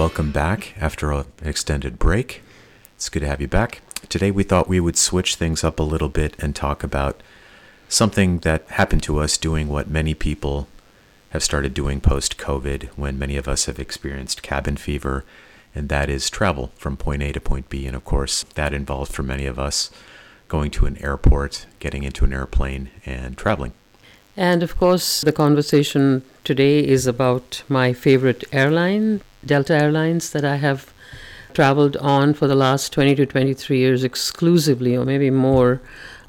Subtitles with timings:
[0.00, 2.40] welcome back after an extended break.
[2.94, 3.82] It's good to have you back.
[4.08, 7.22] Today, we thought we would switch things up a little bit and talk about
[7.86, 10.68] something that happened to us doing what many people
[11.32, 15.26] have started doing post COVID when many of us have experienced cabin fever,
[15.74, 17.86] and that is travel from point A to point B.
[17.86, 19.90] And of course, that involved for many of us
[20.48, 23.74] going to an airport, getting into an airplane, and traveling.
[24.40, 30.56] And of course, the conversation today is about my favorite airline, Delta Airlines, that I
[30.56, 30.94] have
[31.52, 35.82] traveled on for the last 20 to 23 years exclusively, or maybe more,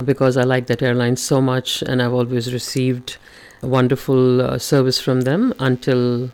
[0.03, 3.15] because I like that airline so much and I've always received
[3.61, 6.31] wonderful uh, service from them until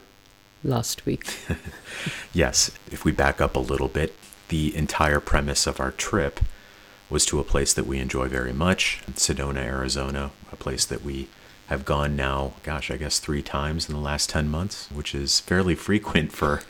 [0.63, 1.31] last week.
[2.33, 4.15] yes, if we back up a little bit,
[4.47, 6.39] the entire premise of our trip
[7.07, 11.27] was to a place that we enjoy very much, Sedona, Arizona, a place that we
[11.67, 15.39] have gone now, gosh, I guess three times in the last 10 months, which is
[15.39, 16.61] fairly frequent for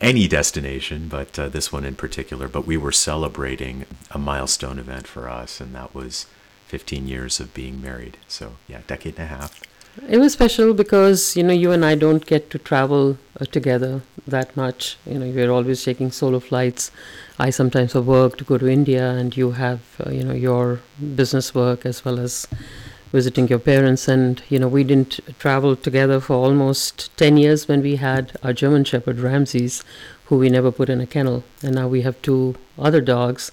[0.00, 2.48] any destination, but uh, this one in particular.
[2.48, 6.26] But we were celebrating a milestone event for us, and that was
[6.68, 8.16] 15 years of being married.
[8.28, 9.60] So, yeah, decade and a half.
[10.08, 14.02] It was special because, you know, you and I don't get to travel uh, together
[14.28, 14.96] that much.
[15.04, 16.92] You know, we're always taking solo flights.
[17.38, 20.80] I sometimes have work to go to India, and you have, uh, you know, your
[21.16, 22.46] business work as well as
[23.12, 27.80] visiting your parents and you know we didn't travel together for almost 10 years when
[27.82, 29.82] we had our german shepherd ramses
[30.28, 31.42] who we never put in a kennel.
[31.62, 33.50] And now we have two other dogs.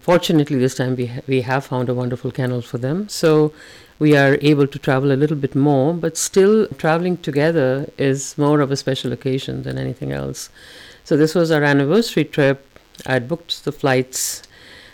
[0.00, 3.08] Fortunately this time we ha- we have found a wonderful kennel for them.
[3.08, 3.52] So
[3.98, 8.60] we are able to travel a little bit more but still traveling together is more
[8.60, 10.50] of a special occasion than anything else.
[11.02, 12.64] So this was our anniversary trip.
[13.06, 14.42] I'd booked the flights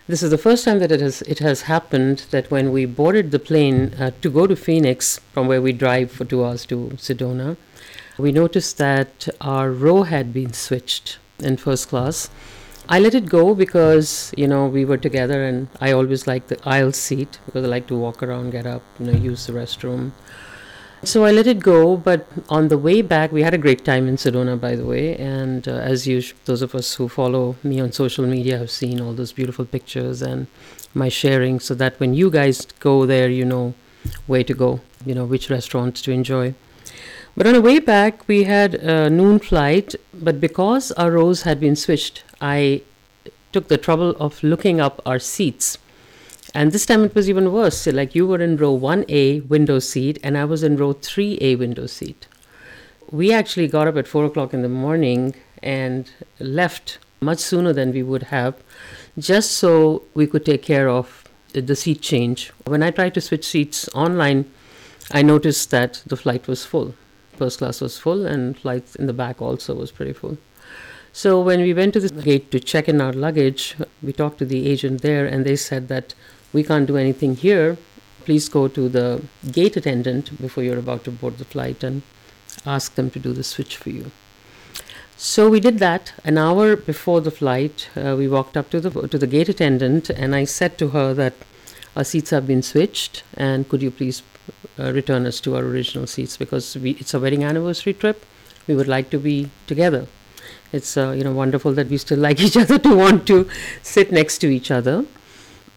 [0.07, 3.31] this is the first time that it has it has happened that when we boarded
[3.31, 6.91] the plane uh, to go to Phoenix from where we drive for two hours to
[6.97, 7.57] Sedona,
[8.19, 12.29] we noticed that our row had been switched in first class.
[12.87, 16.59] I let it go because you know we were together, and I always like the
[16.69, 20.13] aisle seat because I like to walk around, get up, you know, use the restroom.
[21.05, 24.09] So I let it go, but on the way back, we had a great time
[24.09, 25.17] in Sedona, by the way.
[25.17, 29.01] And uh, as you, those of us who follow me on social media have seen
[29.01, 30.47] all those beautiful pictures and
[30.95, 33.75] my sharing, so that when you guys go there, you know
[34.27, 36.55] where to go, you know which restaurants to enjoy.
[37.37, 41.61] But on the way back, we had a noon flight, but because our rows had
[41.61, 42.83] been switched, I
[43.53, 45.79] took the trouble of looking up our seats
[46.53, 47.79] and this time it was even worse.
[47.79, 51.59] So like you were in row 1A window seat, and I was in row 3A
[51.59, 52.27] window seat.
[53.11, 57.93] We actually got up at 4 o'clock in the morning and left much sooner than
[57.93, 58.55] we would have,
[59.19, 62.53] just so we could take care of the, seat change.
[62.67, 64.51] When I tried to switch seats online,
[65.13, 66.95] I noticed that the flight was full.
[67.37, 70.39] First class was full, and flights in the back also was pretty full.
[71.13, 74.45] So when we went to the gate to check in our luggage, we talked to
[74.45, 76.15] the agent there, and they said that
[76.55, 77.77] we can't do anything here.
[78.25, 79.23] Please go to the
[79.53, 82.03] gate attendant before you're about to board the flight and
[82.65, 84.11] ask them to do the switch for you.
[85.17, 86.13] So we did that.
[86.25, 90.11] An hour before the flight, uh, we walked up to the to the gate attendant,
[90.11, 91.35] and I said to her that
[91.97, 94.23] our seats have been switched, and could you please
[94.79, 98.25] uh, return us to our original seats because we, it's a wedding anniversary trip.
[98.67, 100.07] We would like to be together.
[100.73, 103.49] It's uh, you know wonderful that we still like each other to want to
[103.83, 105.05] sit next to each other.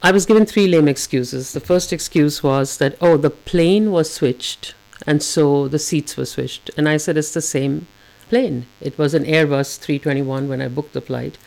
[0.03, 1.53] I was given three lame excuses.
[1.53, 4.75] The first excuse was that, oh, the plane was switched,
[5.08, 6.69] and so the seats were switched.
[6.78, 7.88] And I said, it's the same
[8.30, 8.68] plane.
[8.80, 11.38] It was an Airbus 321 when I booked the flight.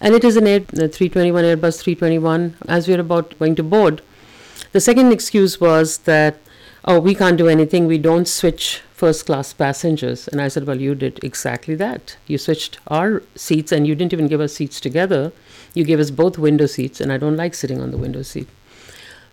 [0.00, 3.62] And it is an Air, uh, 321 Airbus 321 as we are about going to
[3.62, 4.02] board.
[4.72, 6.38] The second excuse was that,
[6.84, 7.86] oh, we can't do anything.
[7.86, 10.28] We don't switch first class passengers.
[10.28, 12.16] And I said, well, you did exactly that.
[12.26, 15.32] You switched our seats and you didn't even give us seats together.
[15.74, 18.48] You gave us both window seats, and I don't like sitting on the window seat.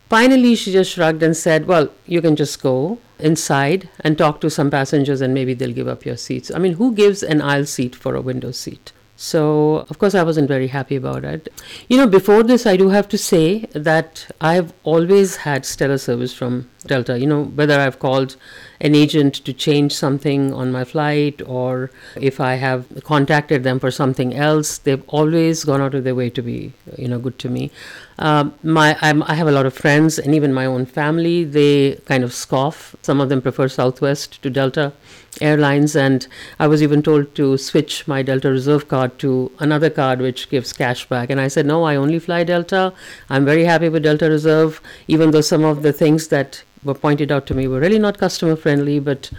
[0.10, 4.50] Finally, she just shrugged and said, Well, you can just go inside and talk to
[4.50, 6.52] some passengers, and maybe they'll give up your seats.
[6.52, 8.94] I mean, who gives an aisle seat for a window seat?
[9.18, 11.50] So, of course, I wasn't very happy about it.
[11.90, 16.34] You know, before this, I do have to say that I've always had stellar service
[16.34, 17.20] from Delta.
[17.20, 18.36] You know, whether I've called
[18.80, 23.90] an agent to change something on my flight or if I have contacted them for
[23.90, 27.50] something else, they've always gone out of their way to be, you know, good to
[27.50, 27.72] me.
[28.20, 31.44] Um, my I'm, I have a lot of friends and even my own family.
[31.44, 32.96] They kind of scoff.
[33.02, 34.94] Some of them prefer Southwest to Delta
[35.40, 36.28] Airlines, and
[36.60, 40.74] I was even told to switch my Delta Reserve card to another card which gives
[40.74, 41.30] cash back.
[41.30, 42.92] And I said, no, I only fly Delta.
[43.30, 47.32] I'm very happy with Delta Reserve, even though some of the things that were pointed
[47.32, 49.32] out to me were really not customer friendly, but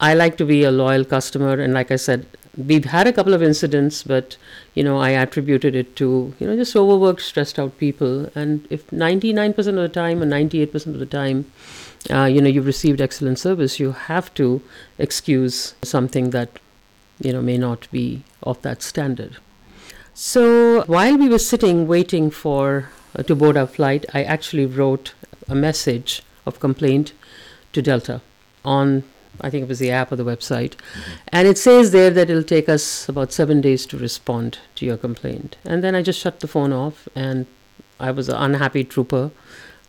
[0.00, 2.26] I like to be a loyal customer, and like I said,
[2.56, 4.36] we've had a couple of incidents, but
[4.74, 8.30] you know, I attributed it to you know just overworked, stressed out people.
[8.34, 11.50] And if 99% of the time or 98% of the time,
[12.10, 14.62] uh, you know, you've received excellent service, you have to
[14.98, 16.58] excuse something that
[17.20, 19.38] you know may not be of that standard.
[20.12, 25.14] So while we were sitting waiting for uh, to board our flight, I actually wrote
[25.48, 27.12] a message of complaint
[27.72, 28.20] to Delta
[28.64, 29.04] on
[29.40, 30.76] I think it was the app or the website.
[30.76, 31.12] Mm-hmm.
[31.28, 34.96] And it says there that it'll take us about seven days to respond to your
[34.96, 35.56] complaint.
[35.64, 37.44] And then I just shut the phone off, and
[38.00, 39.30] I was an unhappy trooper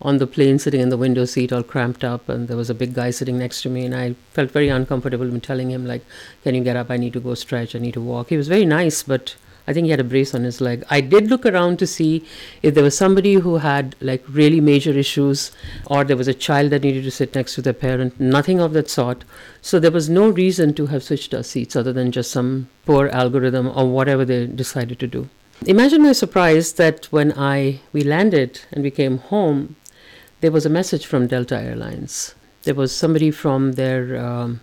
[0.01, 2.75] on the plane sitting in the window seat all cramped up and there was a
[2.75, 6.03] big guy sitting next to me and i felt very uncomfortable when telling him like
[6.43, 8.47] can you get up i need to go stretch i need to walk he was
[8.47, 9.35] very nice but
[9.67, 10.85] I think he had a brace on his leg.
[10.89, 12.25] I did look around to see
[12.63, 15.51] if there was somebody who had like really major issues
[15.87, 18.17] or there was a child that needed to sit next to their parent.
[18.19, 19.25] Nothing of that sort.
[19.61, 23.09] So there was no reason to have switched our seats other than just some poor
[23.09, 25.29] algorithm or whatever they decided to do.
[25.65, 29.75] Imagine my surprise that when I we landed and we came home,
[30.39, 32.35] there was a message from Delta Airlines.
[32.63, 34.61] There was somebody from their um,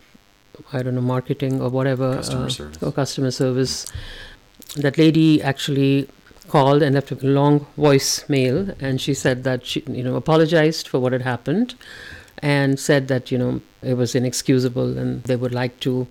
[0.73, 2.83] I don't know marketing or whatever customer uh, service.
[2.83, 3.87] or customer service
[4.75, 6.09] that lady actually
[6.49, 10.99] called and left a long voicemail and she said that she you know apologized for
[11.00, 11.75] what had happened
[12.38, 16.06] and said that you know it was inexcusable and they would like to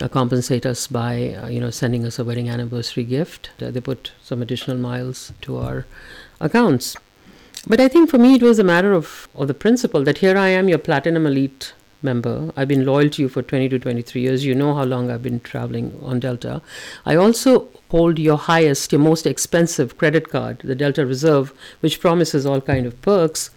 [0.00, 3.50] uh, compensate us by uh, you know sending us a wedding anniversary gift.
[3.60, 5.86] Uh, they put some additional miles to our
[6.40, 6.96] accounts.
[7.66, 10.36] But i think for me it was a matter of or the principle that here
[10.36, 12.52] i am your platinum elite member.
[12.56, 14.44] I've been loyal to you for 20 to 23 years.
[14.44, 16.62] You know how long I've been traveling on Delta.
[17.04, 22.46] I also hold your highest, your most expensive credit card, the Delta Reserve, which promises
[22.46, 23.50] all kind of perks.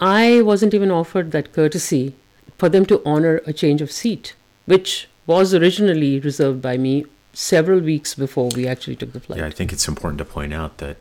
[0.00, 2.14] I wasn't even offered that courtesy
[2.58, 4.34] for them to honor a change of seat,
[4.66, 9.38] which was originally reserved by me several weeks before we actually took the flight.
[9.38, 10.98] Yeah, I think it's important to point out that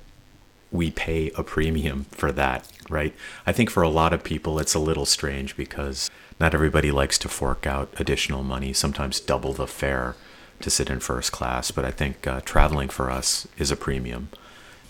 [0.71, 3.13] we pay a premium for that, right?
[3.45, 6.09] I think for a lot of people it's a little strange because
[6.39, 10.15] not everybody likes to fork out additional money, sometimes double the fare
[10.61, 14.29] to sit in first class, but I think uh, traveling for us is a premium.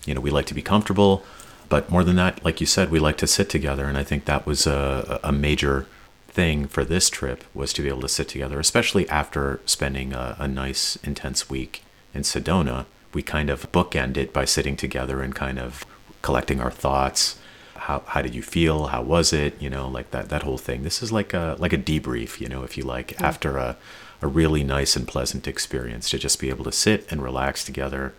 [0.06, 1.24] You know, we like to be comfortable,
[1.68, 4.24] but more than that, like you said, we like to sit together, and I think
[4.24, 5.86] that was a, a major
[6.28, 10.36] thing for this trip was to be able to sit together, especially after spending a,
[10.38, 11.82] a nice, intense week
[12.12, 12.86] in Sedona.
[13.12, 15.84] We kind of bookend it by sitting together and kind of
[16.22, 17.38] collecting our thoughts.
[17.84, 18.86] How, how did you feel?
[18.86, 19.60] How was it?
[19.60, 20.82] You know, like that that whole thing.
[20.82, 23.26] This is like a like a debrief, you know, if you like, yeah.
[23.26, 23.76] after a
[24.22, 28.14] a really nice and pleasant experience to just be able to sit and relax together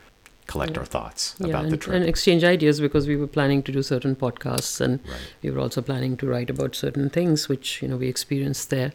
[0.47, 0.79] collect yeah.
[0.79, 3.71] our thoughts yeah, about and, the trip and exchange ideas because we were planning to
[3.71, 5.33] do certain podcasts and right.
[5.41, 8.91] we were also planning to write about certain things which you know we experienced there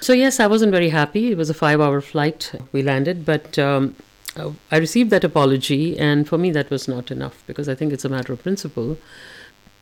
[0.00, 3.58] so yes i wasn't very happy it was a five hour flight we landed but
[3.58, 3.96] um,
[4.70, 8.04] i received that apology and for me that was not enough because i think it's
[8.04, 8.98] a matter of principle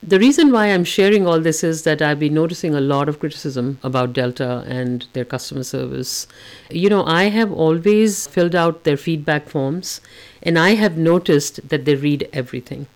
[0.02, 3.20] the reason why I'm sharing all this is that I've been noticing a lot of
[3.20, 6.26] criticism about Delta and their customer service.
[6.70, 10.00] You know, I have always filled out their feedback forms
[10.42, 12.86] and I have noticed that they read everything.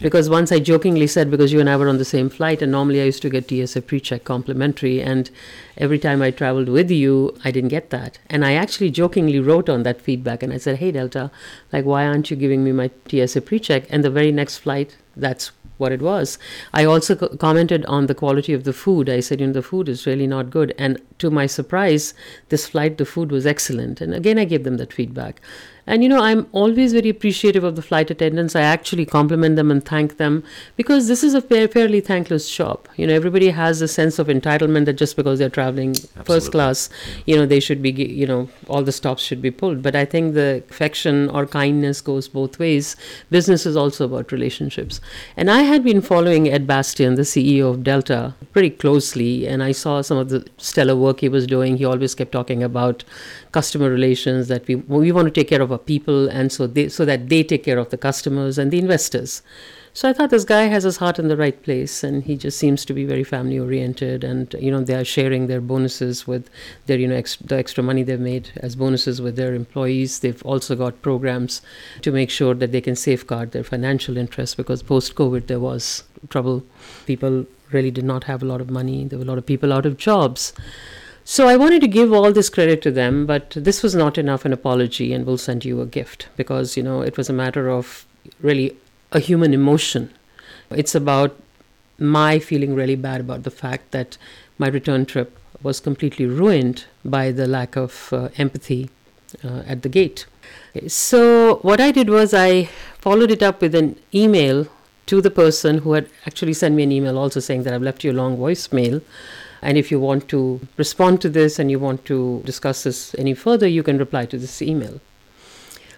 [0.00, 2.72] Because once I jokingly said, because you and I were on the same flight, and
[2.72, 5.30] normally I used to get TSA pre check complimentary, and
[5.76, 8.18] every time I traveled with you, I didn't get that.
[8.30, 11.30] And I actually jokingly wrote on that feedback and I said, Hey, Delta,
[11.74, 13.84] like, why aren't you giving me my TSA pre check?
[13.90, 16.38] And the very next flight, that's what it was.
[16.72, 19.08] I also co- commented on the quality of the food.
[19.08, 20.74] I said, you know, the food is really not good.
[20.78, 22.14] And to my surprise,
[22.48, 24.00] this flight, the food was excellent.
[24.00, 25.40] And again, I gave them that feedback.
[25.86, 28.56] And you know, I'm always very appreciative of the flight attendants.
[28.56, 30.42] I actually compliment them and thank them
[30.76, 32.88] because this is a fairly thankless job.
[32.96, 36.24] You know, everybody has a sense of entitlement that just because they're traveling Absolutely.
[36.24, 36.88] first class,
[37.24, 39.82] you know, they should be, you know, all the stops should be pulled.
[39.82, 42.96] But I think the affection or kindness goes both ways.
[43.30, 45.00] Business is also about relationships.
[45.36, 49.72] And I had been following Ed Bastian, the CEO of Delta, pretty closely, and I
[49.72, 51.76] saw some of the stellar work he was doing.
[51.76, 53.04] He always kept talking about
[53.52, 57.04] customer relations that we we want to take care of people and so they so
[57.04, 59.42] that they take care of the customers and the investors.
[59.92, 62.58] So i thought this guy has his heart in the right place and he just
[62.58, 66.50] seems to be very family oriented and you know they are sharing their bonuses with
[66.84, 70.18] their you know ex- the extra money they've made as bonuses with their employees.
[70.18, 71.62] They've also got programs
[72.02, 76.02] to make sure that they can safeguard their financial interests because post covid there was
[76.28, 76.62] trouble.
[77.06, 79.04] People really did not have a lot of money.
[79.04, 80.52] There were a lot of people out of jobs
[81.28, 84.44] so I wanted to give all this credit to them, but this was not enough
[84.44, 87.68] an apology, and we'll send you a gift because you know it was a matter
[87.68, 88.06] of
[88.40, 88.76] really
[89.10, 90.14] a human emotion.
[90.70, 91.36] It's about
[91.98, 94.16] my feeling really bad about the fact that
[94.56, 98.88] my return trip was completely ruined by the lack of uh, empathy
[99.42, 100.26] uh, at the gate.
[100.86, 102.66] So, what I did was I
[103.00, 104.68] followed it up with an email
[105.06, 108.04] to the person who had actually sent me an email also saying that I've left
[108.04, 109.02] you a long voicemail.
[109.66, 113.34] And if you want to respond to this and you want to discuss this any
[113.34, 115.00] further, you can reply to this email.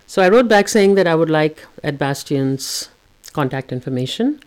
[0.06, 2.88] So I wrote back saying that I would like Ed Bastian's
[3.34, 4.40] contact information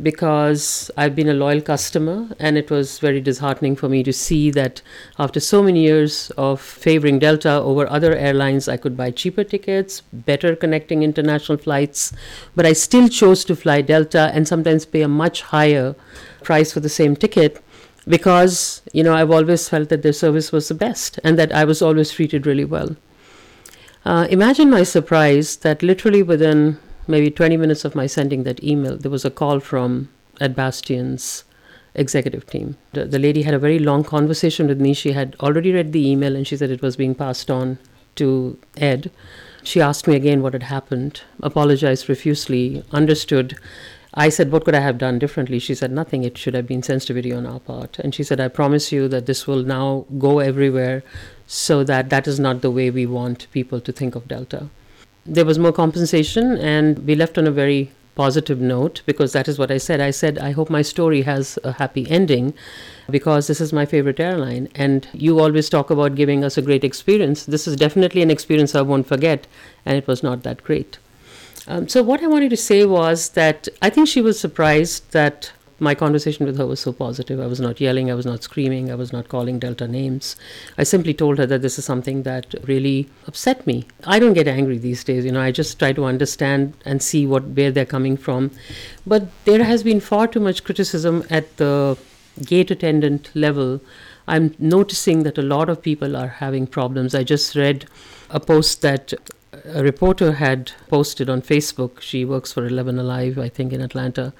[0.00, 4.52] because I've been a loyal customer and it was very disheartening for me to see
[4.52, 4.82] that
[5.18, 10.02] after so many years of favoring Delta over other airlines, I could buy cheaper tickets,
[10.12, 12.12] better connecting international flights,
[12.54, 15.96] but I still chose to fly Delta and sometimes pay a much higher
[16.44, 17.60] price for the same ticket
[18.10, 21.64] because, you know, I've always felt that their service was the best and that I
[21.64, 22.96] was always treated really well.
[24.04, 28.96] Uh, imagine my surprise that literally within maybe 20 minutes of my sending that email,
[28.96, 30.08] there was a call from
[30.40, 31.44] Ed Bastian's
[31.94, 32.76] executive team.
[32.92, 34.94] The, the lady had a very long conversation with me.
[34.94, 37.78] She had already read the email and she said it was being passed on
[38.16, 39.10] to Ed.
[39.62, 43.56] She asked me again what had happened, apologized profusely, understood.
[44.14, 45.58] I said, What could I have done differently?
[45.58, 46.24] She said, Nothing.
[46.24, 47.98] It should have been sensitivity on our part.
[47.98, 51.02] And she said, I promise you that this will now go everywhere
[51.46, 54.70] so that that is not the way we want people to think of Delta
[55.26, 59.58] there was more compensation, and we left on a very positive note because that is
[59.58, 60.00] what I said.
[60.00, 62.52] I said, I hope my story has a happy ending
[63.08, 64.68] because this is my favorite airline.
[64.74, 67.46] And you always talk about giving us a great experience.
[67.46, 69.46] This is definitely an experience I won't forget,
[69.86, 70.98] and it was not that great.
[71.70, 75.52] Um, so, what I wanted to say was that I think she was surprised that
[75.78, 77.38] my conversation with her was so positive.
[77.38, 80.34] I was not yelling, I was not screaming, I was not calling Delta names.
[80.76, 83.86] I simply told her that this is something that really upset me.
[84.04, 87.24] I don't get angry these days, you know, I just try to understand and see
[87.24, 88.50] what where they're coming from.
[89.06, 91.96] But there has been far too much criticism at the
[92.44, 93.80] gate attendant level.
[94.26, 97.14] I'm noticing that a lot of people are having problems.
[97.14, 97.86] I just read
[98.28, 99.14] a post that
[99.64, 102.00] a reporter had posted on Facebook.
[102.00, 104.32] She works for 11 Alive, I think, in Atlanta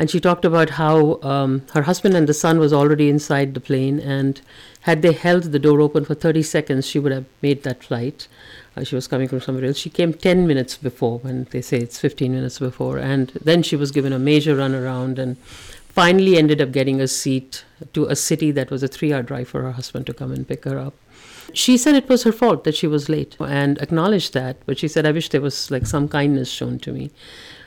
[0.00, 3.60] and she talked about how um, her husband and the son was already inside the
[3.60, 4.40] plane and
[4.82, 8.26] had they held the door open for 30 seconds she would have made that flight
[8.76, 11.78] uh, she was coming from somewhere else she came 10 minutes before when they say
[11.78, 16.38] it's 15 minutes before and then she was given a major run around and finally
[16.38, 19.62] ended up getting a seat to a city that was a three hour drive for
[19.62, 20.94] her husband to come and pick her up
[21.52, 24.88] she said it was her fault that she was late and acknowledged that but she
[24.88, 27.10] said i wish there was like some kindness shown to me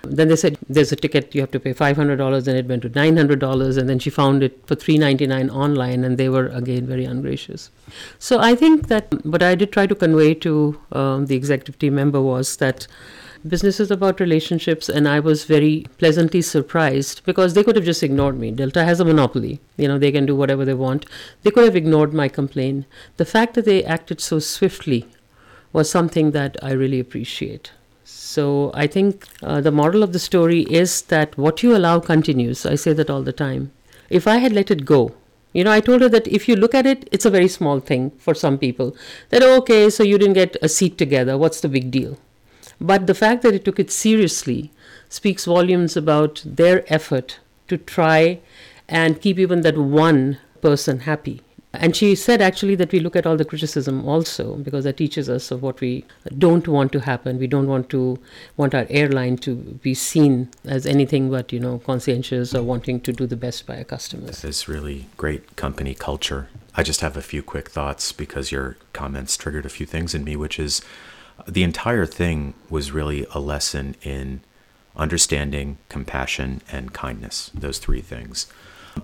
[0.03, 2.89] then they said there's a ticket you have to pay $500 and it went to
[2.89, 7.71] $900 and then she found it for 399 online and they were again very ungracious.
[8.19, 11.95] So I think that what I did try to convey to um, the executive team
[11.95, 12.85] member was that
[13.47, 18.03] business is about relationships and I was very pleasantly surprised because they could have just
[18.03, 18.51] ignored me.
[18.51, 19.59] Delta has a monopoly.
[19.77, 21.05] You know, they can do whatever they want.
[21.43, 22.85] They could have ignored my complaint.
[23.17, 25.05] The fact that they acted so swiftly
[25.71, 27.71] was something that I really appreciate.
[28.03, 32.65] So I think uh, the moral of the story is that what you allow continues.
[32.65, 33.71] I say that all the time.
[34.09, 35.13] If I had let it go,
[35.53, 37.79] you know, I told her that if you look at it, it's a very small
[37.79, 38.95] thing for some people.
[39.29, 41.37] That, okay, so you didn't get a seat together.
[41.37, 42.17] What's the big deal?
[42.79, 44.71] But the fact that it took it seriously
[45.09, 48.39] speaks volumes about their effort to try
[48.87, 51.41] and keep even that one person happy
[51.73, 55.27] and she said actually that we look at all the criticism also because that teaches
[55.27, 56.05] us of what we
[56.37, 57.39] don't want to happen.
[57.39, 58.19] We don't want to
[58.57, 63.11] want our airline to be seen as anything but you know conscientious or wanting to
[63.11, 64.41] do the best by our customers.
[64.41, 66.49] That is really great company culture.
[66.75, 70.23] I just have a few quick thoughts because your comments triggered a few things in
[70.23, 70.81] me, which is
[71.47, 74.41] the entire thing was really a lesson in
[74.95, 77.51] understanding, compassion, and kindness.
[77.53, 78.47] Those three things.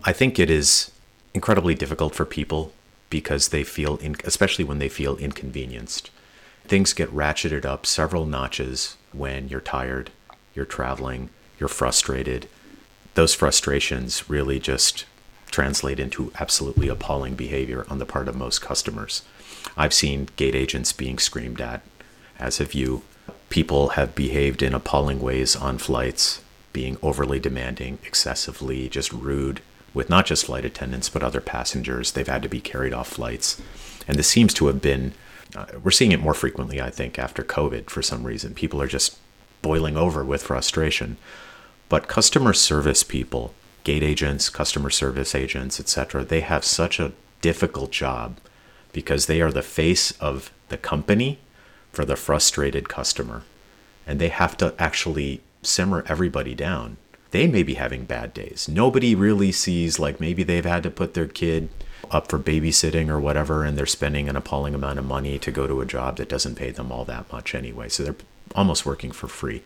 [0.03, 0.91] I think it is
[1.33, 2.71] incredibly difficult for people
[3.09, 6.11] because they feel, in, especially when they feel inconvenienced.
[6.65, 10.11] Things get ratcheted up several notches when you're tired,
[10.53, 12.47] you're traveling, you're frustrated.
[13.15, 15.05] Those frustrations really just
[15.49, 19.23] translate into absolutely appalling behavior on the part of most customers.
[19.75, 21.81] I've seen gate agents being screamed at,
[22.39, 23.03] as have you.
[23.49, 26.41] People have behaved in appalling ways on flights,
[26.71, 29.61] being overly demanding, excessively just rude,
[29.93, 32.11] with not just flight attendants but other passengers.
[32.11, 33.61] They've had to be carried off flights,
[34.07, 35.13] and this seems to have been.
[35.55, 38.53] Uh, we're seeing it more frequently, I think, after COVID for some reason.
[38.53, 39.17] People are just
[39.63, 41.17] boiling over with frustration.
[41.89, 47.91] But customer service people, gate agents, customer service agents, etc., they have such a difficult
[47.91, 48.37] job
[48.93, 51.39] because they are the face of the company
[51.91, 53.43] for the frustrated customer.
[54.05, 56.97] And they have to actually simmer everybody down
[57.31, 58.67] they may be having bad days.
[58.67, 61.69] Nobody really sees like maybe they've had to put their kid
[62.09, 65.67] up for babysitting or whatever, and they're spending an appalling amount of money to go
[65.67, 67.87] to a job that doesn't pay them all that much anyway.
[67.87, 68.15] So they're
[68.55, 69.61] almost working for free.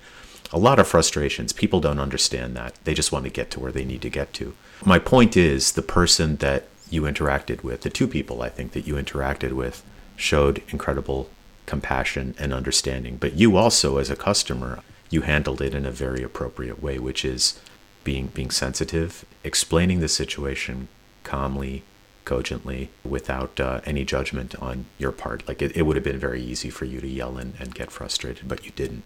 [0.51, 1.53] A lot of frustrations.
[1.53, 2.75] People don't understand that.
[2.83, 4.53] They just want to get to where they need to get to.
[4.85, 8.85] My point is the person that you interacted with, the two people I think that
[8.85, 9.83] you interacted with,
[10.17, 11.29] showed incredible
[11.65, 13.17] compassion and understanding.
[13.17, 14.79] But you also, as a customer,
[15.09, 17.59] you handled it in a very appropriate way, which is
[18.03, 20.87] being being sensitive, explaining the situation
[21.23, 21.83] calmly,
[22.25, 25.47] cogently, without uh, any judgment on your part.
[25.47, 27.91] Like it, it would have been very easy for you to yell and, and get
[27.91, 29.03] frustrated, but you didn't.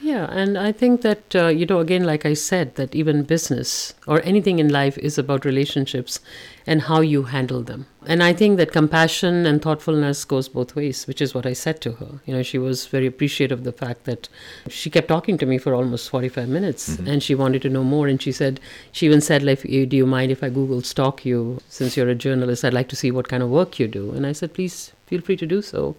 [0.00, 3.94] Yeah, and I think that, uh, you know, again, like I said, that even business
[4.06, 6.20] or anything in life is about relationships
[6.66, 7.86] and how you handle them.
[8.06, 11.80] And I think that compassion and thoughtfulness goes both ways, which is what I said
[11.82, 12.20] to her.
[12.26, 14.28] You know, she was very appreciative of the fact that
[14.68, 17.08] she kept talking to me for almost 45 minutes mm-hmm.
[17.08, 18.08] and she wanted to know more.
[18.08, 18.60] And she said,
[18.92, 21.60] she even said, like, do you mind if I Google stalk you?
[21.68, 24.10] Since you're a journalist, I'd like to see what kind of work you do.
[24.12, 25.96] And I said, please feel free to do so.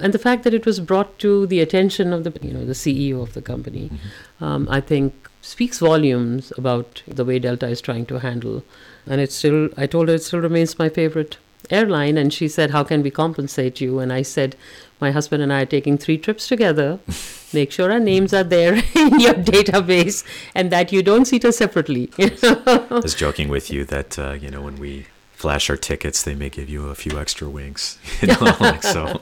[0.00, 2.72] And the fact that it was brought to the attention of the, you know, the
[2.72, 4.44] CEO of the company, mm-hmm.
[4.44, 8.64] um, I think speaks volumes about the way Delta is trying to handle.
[9.06, 11.38] And it still, I told her it still remains my favorite
[11.70, 12.18] airline.
[12.18, 13.98] And she said, How can we compensate you?
[14.00, 14.56] And I said,
[15.00, 16.98] My husband and I are taking three trips together.
[17.52, 20.22] Make sure our names are there in your database
[20.54, 22.10] and that you don't seat us separately.
[22.18, 25.06] I was joking with you that, uh, you know, when we
[25.38, 27.98] flash our tickets, they may give you a few extra winks.
[28.20, 29.20] You know, like so.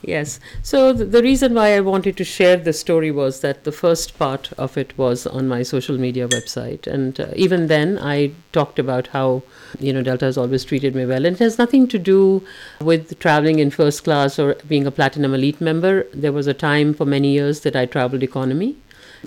[0.00, 0.40] Yes.
[0.62, 4.18] So th- the reason why I wanted to share this story was that the first
[4.18, 8.78] part of it was on my social media website, and uh, even then I talked
[8.78, 9.42] about how
[9.78, 12.42] you know Delta has always treated me well, and it has nothing to do
[12.80, 16.06] with traveling in first class or being a platinum elite member.
[16.14, 18.76] There was a time for many years that I traveled economy.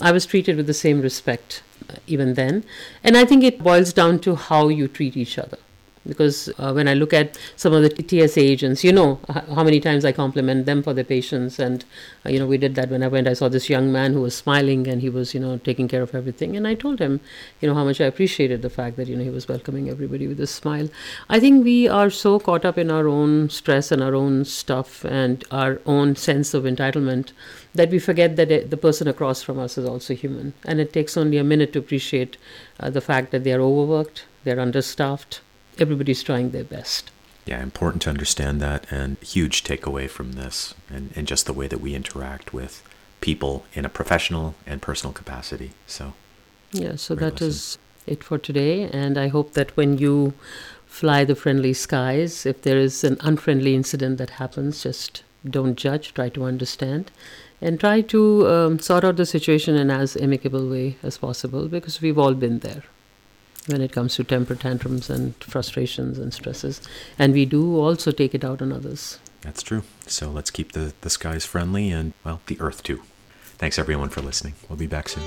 [0.02, 2.64] I was treated with the same respect uh, even then,
[3.04, 5.58] and I think it boils down to how you treat each other
[6.08, 9.80] because uh, when I look at some of the TSA agents, you know how many
[9.80, 11.84] times I compliment them for their patience, and
[12.26, 13.28] uh, you know we did that when I went.
[13.28, 16.02] I saw this young man who was smiling and he was you know taking care
[16.02, 17.20] of everything, and I told him
[17.62, 20.28] you know how much I appreciated the fact that you know he was welcoming everybody
[20.28, 20.90] with a smile.
[21.30, 25.04] I think we are so caught up in our own stress and our own stuff
[25.06, 27.32] and our own sense of entitlement
[27.74, 30.94] that we forget that it, the person across from us is also human, and it
[30.94, 32.38] takes only a minute to appreciate
[32.80, 35.42] uh, the fact that they are overworked, they're understaffed
[35.82, 37.12] everybody's trying their best.
[37.46, 41.68] Yeah, important to understand that, and huge takeaway from this, and, and just the way
[41.68, 42.84] that we interact with
[43.22, 45.72] people in a professional and personal capacity.
[45.86, 46.14] So,
[46.74, 50.34] yeah, so that is it for today, and I hope that when you
[50.86, 56.14] fly the friendly skies, if there is an unfriendly incident that happens, just don't judge,
[56.14, 57.12] try to understand,
[57.62, 62.02] and try to um, sort out the situation in as amicable way as possible because
[62.02, 62.84] we've all been there
[63.68, 66.82] when it comes to temper tantrums and frustrations and stresses.
[67.20, 69.20] And we do also take it out on others.
[69.42, 69.84] That's true.
[70.08, 73.04] So let's keep the, the skies friendly and, well, the earth too.
[73.58, 74.56] Thanks everyone for listening.
[74.68, 75.24] We'll be back soon.